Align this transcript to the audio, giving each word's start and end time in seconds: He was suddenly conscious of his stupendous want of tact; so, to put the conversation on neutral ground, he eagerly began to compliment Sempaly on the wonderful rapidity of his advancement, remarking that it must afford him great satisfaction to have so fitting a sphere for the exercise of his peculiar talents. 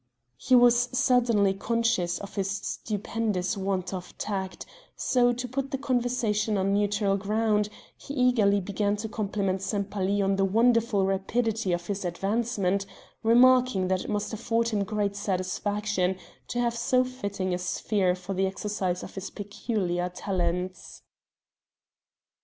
He 0.39 0.55
was 0.55 0.89
suddenly 0.97 1.53
conscious 1.53 2.17
of 2.17 2.33
his 2.33 2.49
stupendous 2.49 3.55
want 3.55 3.93
of 3.93 4.17
tact; 4.17 4.65
so, 4.95 5.31
to 5.33 5.47
put 5.47 5.69
the 5.69 5.77
conversation 5.77 6.57
on 6.57 6.73
neutral 6.73 7.17
ground, 7.17 7.69
he 7.95 8.15
eagerly 8.15 8.59
began 8.61 8.95
to 8.95 9.07
compliment 9.07 9.61
Sempaly 9.61 10.19
on 10.19 10.37
the 10.37 10.43
wonderful 10.43 11.05
rapidity 11.05 11.71
of 11.71 11.85
his 11.85 12.03
advancement, 12.03 12.87
remarking 13.21 13.89
that 13.89 14.03
it 14.05 14.09
must 14.09 14.33
afford 14.33 14.69
him 14.69 14.83
great 14.83 15.15
satisfaction 15.15 16.17
to 16.47 16.59
have 16.59 16.75
so 16.75 17.03
fitting 17.03 17.53
a 17.53 17.59
sphere 17.59 18.15
for 18.15 18.33
the 18.33 18.47
exercise 18.47 19.03
of 19.03 19.13
his 19.13 19.29
peculiar 19.29 20.09
talents. 20.09 21.03